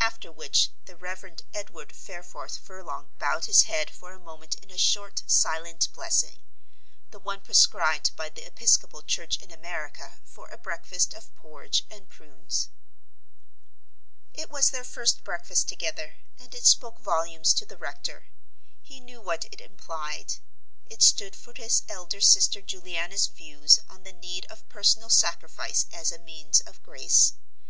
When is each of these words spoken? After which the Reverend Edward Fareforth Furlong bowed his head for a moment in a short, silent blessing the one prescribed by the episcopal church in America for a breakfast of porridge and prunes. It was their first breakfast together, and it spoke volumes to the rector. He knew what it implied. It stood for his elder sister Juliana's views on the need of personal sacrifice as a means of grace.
After 0.00 0.32
which 0.32 0.70
the 0.86 0.96
Reverend 0.96 1.42
Edward 1.52 1.92
Fareforth 1.92 2.56
Furlong 2.58 3.10
bowed 3.18 3.44
his 3.44 3.64
head 3.64 3.90
for 3.90 4.12
a 4.14 4.18
moment 4.18 4.54
in 4.62 4.70
a 4.70 4.78
short, 4.78 5.22
silent 5.26 5.92
blessing 5.92 6.38
the 7.10 7.18
one 7.18 7.42
prescribed 7.42 8.16
by 8.16 8.30
the 8.30 8.46
episcopal 8.46 9.02
church 9.02 9.36
in 9.36 9.50
America 9.50 10.20
for 10.24 10.48
a 10.48 10.56
breakfast 10.56 11.12
of 11.12 11.36
porridge 11.36 11.84
and 11.90 12.08
prunes. 12.08 12.70
It 14.32 14.48
was 14.48 14.70
their 14.70 14.84
first 14.84 15.22
breakfast 15.22 15.68
together, 15.68 16.16
and 16.38 16.54
it 16.54 16.64
spoke 16.64 16.98
volumes 16.98 17.52
to 17.52 17.66
the 17.66 17.76
rector. 17.76 18.28
He 18.80 19.00
knew 19.00 19.20
what 19.20 19.44
it 19.52 19.60
implied. 19.60 20.36
It 20.88 21.02
stood 21.02 21.36
for 21.36 21.52
his 21.54 21.82
elder 21.90 22.22
sister 22.22 22.62
Juliana's 22.62 23.26
views 23.26 23.80
on 23.86 24.04
the 24.04 24.14
need 24.14 24.46
of 24.46 24.66
personal 24.70 25.10
sacrifice 25.10 25.84
as 25.92 26.10
a 26.10 26.18
means 26.18 26.60
of 26.62 26.82
grace. 26.82 27.34